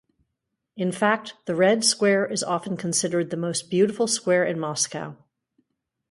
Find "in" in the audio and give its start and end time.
0.75-0.91, 4.43-4.59